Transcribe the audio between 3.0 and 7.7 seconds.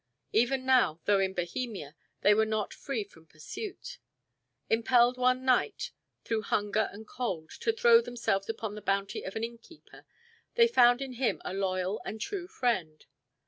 from pursuit. Impelled one night, through hunger and cold,